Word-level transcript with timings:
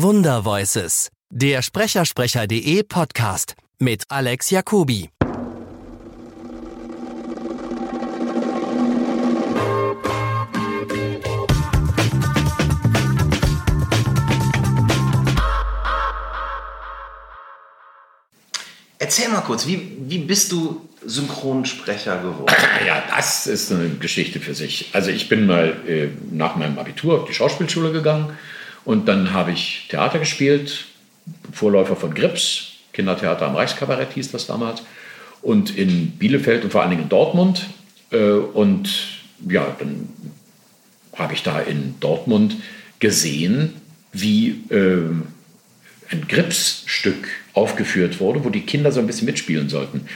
Wundervoices, 0.00 1.10
der 1.28 1.60
Sprechersprecher.de 1.60 2.84
Podcast 2.84 3.56
mit 3.80 4.04
Alex 4.08 4.50
Jacobi. 4.50 5.10
Erzähl 19.00 19.28
mal 19.30 19.40
kurz, 19.40 19.66
wie, 19.66 19.96
wie 20.06 20.18
bist 20.18 20.52
du 20.52 20.88
Synchronsprecher 21.04 22.18
geworden? 22.18 22.54
Ja, 22.86 23.02
das 23.10 23.48
ist 23.48 23.72
eine 23.72 23.88
Geschichte 23.88 24.38
für 24.38 24.54
sich. 24.54 24.90
Also 24.92 25.10
ich 25.10 25.28
bin 25.28 25.46
mal 25.46 25.76
äh, 25.88 26.10
nach 26.30 26.54
meinem 26.54 26.78
Abitur 26.78 27.22
auf 27.22 27.28
die 27.28 27.34
Schauspielschule 27.34 27.90
gegangen 27.90 28.38
und 28.88 29.06
dann 29.06 29.34
habe 29.34 29.52
ich 29.52 29.84
Theater 29.90 30.18
gespielt, 30.18 30.86
Vorläufer 31.52 31.94
von 31.94 32.14
Grips, 32.14 32.72
Kindertheater 32.94 33.46
am 33.46 33.54
Reichskabarett 33.54 34.14
hieß 34.14 34.32
das 34.32 34.46
damals, 34.46 34.82
und 35.42 35.76
in 35.76 36.12
Bielefeld 36.12 36.64
und 36.64 36.70
vor 36.70 36.80
allen 36.80 36.88
Dingen 36.88 37.02
in 37.02 37.10
Dortmund. 37.10 37.66
Äh, 38.10 38.30
und 38.30 38.88
ja, 39.46 39.76
dann 39.78 40.08
habe 41.14 41.34
ich 41.34 41.42
da 41.42 41.60
in 41.60 41.96
Dortmund 42.00 42.56
gesehen, 42.98 43.74
wie 44.14 44.64
äh, 44.70 45.10
ein 46.10 46.26
Gripsstück 46.26 47.28
aufgeführt 47.52 48.20
wurde, 48.20 48.42
wo 48.42 48.48
die 48.48 48.62
Kinder 48.62 48.90
so 48.90 49.00
ein 49.00 49.06
bisschen 49.06 49.26
mitspielen 49.26 49.68
sollten. 49.68 50.08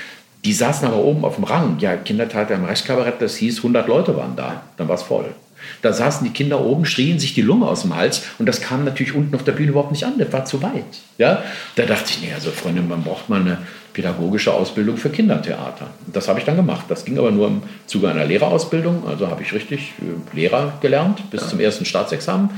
Die 0.47 0.55
saßen 0.55 0.89
aber 0.89 0.97
oben 0.97 1.27
auf 1.27 1.35
dem 1.35 1.45
Rang. 1.45 1.79
Ja, 1.81 1.95
Kindertheater 1.99 2.55
im 2.55 2.65
Reichskabarett, 2.65 3.21
das 3.21 3.37
hieß, 3.37 3.59
100 3.59 3.87
Leute 3.87 4.17
waren 4.17 4.35
da. 4.35 4.65
Dann 4.79 4.89
war 4.89 4.97
es 4.97 5.03
voll. 5.03 5.35
Da 5.83 5.93
saßen 5.93 6.25
die 6.27 6.33
Kinder 6.33 6.61
oben, 6.61 6.85
schrien 6.85 7.19
sich 7.19 7.35
die 7.35 7.43
Lunge 7.43 7.67
aus 7.67 7.83
dem 7.83 7.95
Hals 7.95 8.23
und 8.39 8.47
das 8.47 8.61
kam 8.61 8.85
natürlich 8.85 9.15
unten 9.15 9.35
auf 9.35 9.45
der 9.45 9.53
Bühne 9.53 9.71
überhaupt 9.71 9.93
nicht 9.93 10.05
an. 10.05 10.15
Das 10.19 10.33
war 10.33 10.45
zu 10.45 10.63
weit. 10.63 10.85
Ja? 11.19 11.43
Da 11.77 11.85
dachte 11.85 12.11
ich, 12.11 12.23
nee, 12.23 12.33
also 12.35 12.51
Freunde, 12.51 12.83
man 12.83 13.03
braucht 13.03 13.29
mal 13.29 13.41
eine 13.41 13.59
pädagogische 13.93 14.53
Ausbildung 14.53 14.97
für 14.97 15.11
Kindertheater. 15.11 15.91
Und 16.07 16.17
das 16.17 16.29
habe 16.29 16.39
ich 16.39 16.45
dann 16.45 16.57
gemacht. 16.57 16.87
Das 16.89 17.05
ging 17.05 17.19
aber 17.19 17.31
nur 17.31 17.49
im 17.49 17.63
Zuge 17.87 18.09
einer 18.09 18.25
Lehrerausbildung. 18.25 19.07
Also 19.07 19.29
habe 19.29 19.43
ich 19.43 19.53
richtig 19.53 19.93
äh, 20.01 20.37
Lehrer 20.37 20.79
gelernt 20.81 21.31
bis 21.31 21.43
ja. 21.43 21.49
zum 21.49 21.61
ersten 21.61 21.85
Staatsexamen 21.85 22.51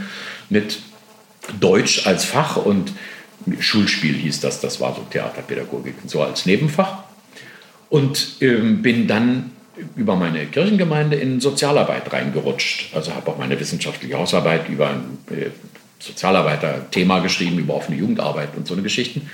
mit 0.49 0.79
Deutsch 1.61 2.07
als 2.07 2.25
Fach 2.25 2.57
und 2.57 2.93
Schulspiel 3.61 4.15
hieß 4.15 4.41
das, 4.41 4.61
das 4.61 4.81
war 4.81 4.95
so 4.95 5.03
Theaterpädagogik, 5.11 5.97
so 6.07 6.23
als 6.23 6.47
Nebenfach. 6.47 7.05
Und 7.91 8.37
ähm, 8.41 8.83
bin 8.83 9.07
dann 9.07 9.51
über 9.97 10.17
meine 10.17 10.47
Kirchengemeinde 10.47 11.17
in 11.17 11.41
Sozialarbeit 11.41 12.13
reingerutscht. 12.13 12.95
Also 12.95 13.15
habe 13.15 13.31
auch 13.31 13.39
meine 13.39 13.59
wissenschaftliche 13.59 14.19
Hausarbeit 14.19 14.69
über 14.69 14.91
ein 14.91 15.19
äh, 15.31 15.51
Sozialarbeiter-Thema 15.99 17.21
geschrieben, 17.21 17.59
über 17.59 17.75
offene 17.75 17.97
Jugendarbeit 17.97 18.51
und 18.57 18.67
so 18.67 18.75
eine 18.75 18.83
Geschichten. 18.83 19.31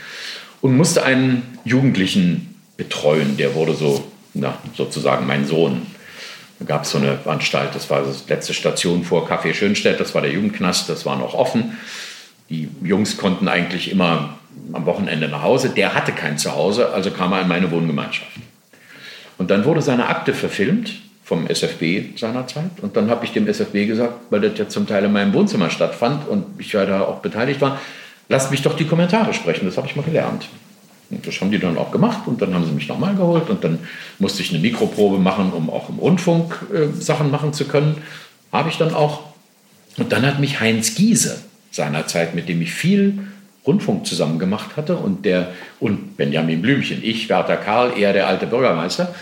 Und 0.60 0.76
musste 0.76 1.02
einen 1.02 1.42
Jugendlichen 1.64 2.54
betreuen, 2.76 3.36
der 3.36 3.54
wurde 3.54 3.74
so, 3.74 4.04
na, 4.34 4.58
sozusagen 4.76 5.26
mein 5.26 5.46
Sohn. 5.46 5.86
Da 6.58 6.66
gab 6.66 6.84
es 6.84 6.90
so 6.90 6.98
eine 6.98 7.18
Anstalt, 7.24 7.74
das 7.74 7.88
war 7.88 8.02
die 8.02 8.30
letzte 8.30 8.52
Station 8.52 9.04
vor 9.04 9.28
Café 9.28 9.54
Schönstedt, 9.54 9.98
das 9.98 10.14
war 10.14 10.22
der 10.22 10.32
Jugendknast, 10.32 10.88
das 10.88 11.06
war 11.06 11.16
noch 11.16 11.34
offen. 11.34 11.78
Die 12.50 12.68
Jungs 12.82 13.16
konnten 13.16 13.48
eigentlich 13.48 13.90
immer 13.90 14.38
am 14.72 14.84
Wochenende 14.84 15.28
nach 15.28 15.42
Hause. 15.42 15.70
Der 15.70 15.94
hatte 15.94 16.12
kein 16.12 16.36
Zuhause, 16.36 16.90
also 16.90 17.10
kam 17.10 17.32
er 17.32 17.42
in 17.42 17.48
meine 17.48 17.70
Wohngemeinschaft. 17.70 18.30
Und 19.40 19.50
dann 19.50 19.64
wurde 19.64 19.80
seine 19.80 20.10
Akte 20.10 20.34
verfilmt 20.34 20.92
vom 21.24 21.46
SFB 21.46 22.18
seinerzeit. 22.18 22.72
Und 22.82 22.94
dann 22.94 23.08
habe 23.08 23.24
ich 23.24 23.32
dem 23.32 23.48
SFB 23.48 23.86
gesagt, 23.86 24.12
weil 24.28 24.42
das 24.42 24.58
ja 24.58 24.68
zum 24.68 24.86
Teil 24.86 25.02
in 25.06 25.12
meinem 25.14 25.32
Wohnzimmer 25.32 25.70
stattfand 25.70 26.28
und 26.28 26.44
ich 26.58 26.74
ja 26.74 26.84
da 26.84 27.00
auch 27.00 27.20
beteiligt 27.20 27.62
war, 27.62 27.80
lasst 28.28 28.50
mich 28.50 28.60
doch 28.60 28.76
die 28.76 28.84
Kommentare 28.84 29.32
sprechen. 29.32 29.64
Das 29.64 29.78
habe 29.78 29.86
ich 29.86 29.96
mal 29.96 30.02
gelernt. 30.02 30.46
Und 31.08 31.26
das 31.26 31.40
haben 31.40 31.50
die 31.50 31.58
dann 31.58 31.78
auch 31.78 31.90
gemacht 31.90 32.26
und 32.26 32.42
dann 32.42 32.52
haben 32.52 32.66
sie 32.66 32.72
mich 32.72 32.86
nochmal 32.86 33.14
geholt 33.14 33.48
und 33.48 33.64
dann 33.64 33.78
musste 34.18 34.42
ich 34.42 34.50
eine 34.50 34.58
Mikroprobe 34.58 35.18
machen, 35.18 35.54
um 35.54 35.70
auch 35.70 35.88
im 35.88 35.98
Rundfunk 35.98 36.66
äh, 36.74 36.88
Sachen 37.00 37.30
machen 37.30 37.54
zu 37.54 37.64
können. 37.64 37.96
Habe 38.52 38.68
ich 38.68 38.76
dann 38.76 38.92
auch. 38.92 39.20
Und 39.96 40.12
dann 40.12 40.26
hat 40.26 40.38
mich 40.38 40.60
Heinz 40.60 40.94
Giese 40.96 41.40
seinerzeit, 41.70 42.34
mit 42.34 42.46
dem 42.50 42.60
ich 42.60 42.74
viel 42.74 43.20
Rundfunk 43.66 44.06
zusammen 44.06 44.38
gemacht 44.38 44.76
hatte 44.76 44.96
und 44.96 45.24
der 45.24 45.52
und 45.80 46.16
Benjamin 46.16 46.62
Blümchen, 46.62 47.00
ich, 47.02 47.28
Werther 47.28 47.56
Karl, 47.56 47.92
er 47.98 48.12
der 48.12 48.26
alte 48.26 48.46
Bürgermeister, 48.46 49.14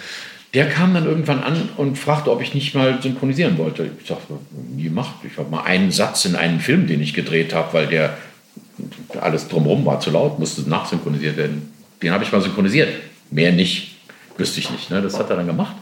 der 0.55 0.69
kam 0.69 0.95
dann 0.95 1.05
irgendwann 1.05 1.43
an 1.43 1.69
und 1.77 1.99
fragte, 1.99 2.31
ob 2.31 2.41
ich 2.41 2.55
nicht 2.55 2.75
mal 2.75 3.03
synchronisieren 3.03 3.59
wollte. 3.59 3.91
Ich 4.01 4.09
sagte, 4.09 4.35
nie 4.75 4.85
gemacht. 4.85 5.17
Ich 5.25 5.37
habe 5.37 5.51
mal 5.51 5.65
einen 5.65 5.91
Satz 5.91 6.25
in 6.25 6.37
einen 6.37 6.61
Film, 6.61 6.87
den 6.87 7.03
ich 7.03 7.13
gedreht 7.13 7.53
habe, 7.53 7.73
weil 7.75 7.87
der 7.87 8.17
alles 9.21 9.49
drumherum 9.49 9.85
war 9.85 10.01
zu 10.01 10.11
laut, 10.11 10.39
musste 10.39 10.69
nachsynchronisiert 10.69 11.37
werden. 11.37 11.73
Den 12.03 12.13
habe 12.13 12.25
ich 12.25 12.33
mal 12.33 12.41
synchronisiert. 12.41 12.89
Mehr 13.31 13.53
nicht. 13.53 13.97
Wüsste 14.39 14.61
ich 14.61 14.71
nicht. 14.71 14.91
Ne? 14.91 15.03
Das 15.03 15.19
hat 15.19 15.29
er 15.29 15.37
dann 15.37 15.47
gemacht. 15.47 15.75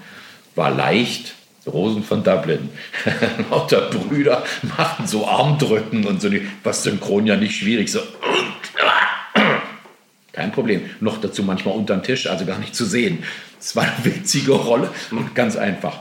War 0.56 0.70
leicht, 0.70 1.34
Rosen 1.66 2.02
von 2.02 2.22
Dublin. 2.22 2.68
Lauter 3.50 3.90
Brüder 3.90 4.44
machten 4.76 5.06
so 5.06 5.26
Armdrücken 5.26 6.06
und 6.06 6.20
so, 6.20 6.28
was 6.62 6.82
synchron 6.82 7.26
ja 7.26 7.36
nicht 7.36 7.56
schwierig. 7.56 7.90
So. 7.90 8.00
Kein 10.32 10.52
Problem. 10.52 10.82
Noch 11.00 11.20
dazu 11.20 11.42
manchmal 11.42 11.74
unterm 11.74 12.02
Tisch, 12.02 12.28
also 12.28 12.44
gar 12.44 12.58
nicht 12.58 12.74
zu 12.74 12.84
sehen. 12.84 13.24
Es 13.58 13.74
war 13.74 13.84
eine 13.84 14.04
witzige 14.04 14.52
Rolle 14.52 14.90
und 15.10 15.34
ganz 15.34 15.56
einfach. 15.56 16.00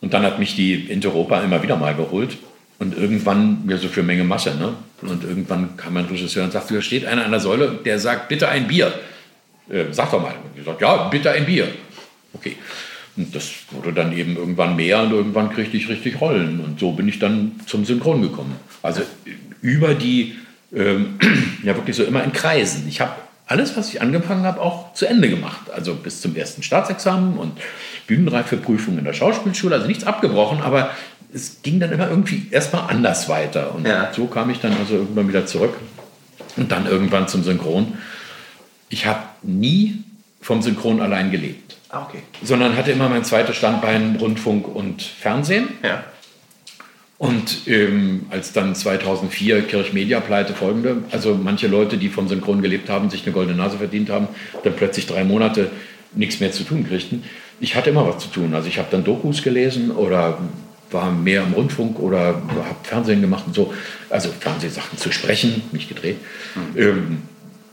Und 0.00 0.14
dann 0.14 0.22
hat 0.22 0.38
mich 0.38 0.54
die 0.54 0.74
Interopa 0.74 1.42
immer 1.42 1.62
wieder 1.62 1.76
mal 1.76 1.94
geholt. 1.94 2.38
Und 2.78 2.96
irgendwann, 2.96 3.64
ja, 3.68 3.76
so 3.76 3.88
für 3.88 4.02
Menge 4.02 4.24
Masse, 4.24 4.54
ne? 4.54 4.72
Und 5.02 5.22
irgendwann 5.22 5.76
kam 5.76 5.92
mein 5.92 6.06
Regisseur 6.06 6.44
und 6.44 6.52
sagte, 6.52 6.74
da 6.74 6.80
steht 6.80 7.04
einer 7.04 7.26
an 7.26 7.30
der 7.30 7.40
Säule, 7.40 7.78
der 7.84 7.98
sagt, 7.98 8.28
bitte 8.28 8.48
ein 8.48 8.68
Bier. 8.68 8.94
Äh, 9.68 9.86
sag 9.90 10.10
doch 10.10 10.22
mal. 10.22 10.32
Und 10.32 10.58
ich 10.58 10.64
sagte, 10.64 10.82
ja, 10.82 11.08
bitte 11.08 11.30
ein 11.30 11.44
Bier. 11.44 11.68
Okay. 12.32 12.56
Und 13.16 13.34
das 13.34 13.50
wurde 13.70 13.92
dann 13.92 14.16
eben 14.16 14.36
irgendwann 14.36 14.76
mehr 14.76 15.02
und 15.02 15.12
irgendwann 15.12 15.50
kriegte 15.50 15.76
ich 15.76 15.88
richtig 15.88 16.20
Rollen. 16.20 16.60
Und 16.60 16.80
so 16.80 16.92
bin 16.92 17.08
ich 17.08 17.18
dann 17.18 17.52
zum 17.66 17.84
Synchron 17.84 18.22
gekommen. 18.22 18.56
Also 18.82 19.02
über 19.62 19.94
die, 19.94 20.36
ähm, 20.74 21.18
ja 21.62 21.74
wirklich 21.76 21.96
so 21.96 22.04
immer 22.04 22.22
in 22.24 22.32
Kreisen. 22.32 22.86
Ich 22.88 23.00
habe 23.00 23.12
alles, 23.46 23.76
was 23.76 23.88
ich 23.92 24.00
angefangen 24.00 24.44
habe, 24.44 24.60
auch 24.60 24.94
zu 24.94 25.06
Ende 25.06 25.28
gemacht. 25.28 25.70
Also 25.74 25.94
bis 25.94 26.20
zum 26.20 26.36
ersten 26.36 26.62
Staatsexamen 26.62 27.36
und 27.36 27.60
Bühnenreifeprüfung 28.06 28.96
in 28.96 29.04
der 29.04 29.12
Schauspielschule. 29.12 29.74
Also 29.74 29.88
nichts 29.88 30.04
abgebrochen, 30.04 30.60
aber 30.60 30.90
es 31.34 31.62
ging 31.62 31.80
dann 31.80 31.92
immer 31.92 32.08
irgendwie 32.08 32.46
erstmal 32.50 32.88
anders 32.88 33.28
weiter. 33.28 33.74
Und 33.74 33.86
ja. 33.86 34.12
so 34.12 34.26
kam 34.26 34.50
ich 34.50 34.60
dann 34.60 34.76
also 34.78 34.94
irgendwann 34.94 35.28
wieder 35.28 35.46
zurück 35.46 35.74
und 36.56 36.70
dann 36.70 36.86
irgendwann 36.86 37.28
zum 37.28 37.42
Synchron. 37.42 37.98
Ich 38.88 39.06
habe 39.06 39.20
nie 39.42 40.04
vom 40.40 40.62
Synchron 40.62 41.00
allein 41.00 41.30
gelebt. 41.30 41.76
Ah, 41.90 42.06
okay. 42.08 42.22
Sondern 42.42 42.76
hatte 42.76 42.92
immer 42.92 43.08
mein 43.08 43.24
zweites 43.24 43.56
Standbein 43.56 44.16
Rundfunk 44.16 44.68
und 44.68 45.02
Fernsehen. 45.02 45.68
Ja. 45.82 46.04
Und 47.18 47.66
ähm, 47.66 48.26
als 48.30 48.52
dann 48.52 48.74
2004 48.74 49.62
Kirchmedia-Pleite 49.62 50.54
folgende, 50.54 51.02
also 51.10 51.34
manche 51.34 51.66
Leute, 51.66 51.98
die 51.98 52.08
vom 52.08 52.28
Synchron 52.28 52.62
gelebt 52.62 52.88
haben, 52.88 53.10
sich 53.10 53.24
eine 53.24 53.32
goldene 53.32 53.58
Nase 53.58 53.76
verdient 53.76 54.08
haben, 54.08 54.28
dann 54.64 54.74
plötzlich 54.74 55.06
drei 55.06 55.24
Monate 55.24 55.70
nichts 56.14 56.40
mehr 56.40 56.50
zu 56.50 56.64
tun 56.64 56.86
kriegten. 56.88 57.24
Ich 57.60 57.76
hatte 57.76 57.90
immer 57.90 58.08
was 58.08 58.22
zu 58.22 58.28
tun. 58.28 58.54
Also 58.54 58.68
ich 58.68 58.78
habe 58.78 58.88
dann 58.90 59.04
Dokus 59.04 59.42
gelesen 59.42 59.90
oder 59.90 60.38
war 60.90 61.12
mehr 61.12 61.42
im 61.42 61.52
Rundfunk 61.52 61.98
oder 61.98 62.26
habe 62.48 62.76
Fernsehen 62.84 63.20
gemacht 63.20 63.44
und 63.46 63.54
so. 63.54 63.74
Also 64.08 64.30
Fernsehsachen 64.30 64.96
zu 64.96 65.12
sprechen, 65.12 65.62
nicht 65.72 65.88
gedreht. 65.88 66.16
Mhm. 66.54 66.80
Ähm, 66.80 67.18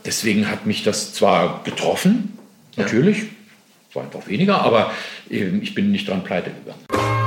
deswegen 0.04 0.50
hat 0.50 0.66
mich 0.66 0.84
das 0.84 1.14
zwar 1.14 1.62
getroffen, 1.64 2.37
natürlich, 2.78 3.24
war 3.92 4.04
einfach 4.04 4.26
weniger, 4.28 4.60
aber 4.60 4.92
ich 5.28 5.74
bin 5.74 5.90
nicht 5.92 6.08
dran 6.08 6.24
pleite 6.24 6.50
gegangen. 6.50 7.17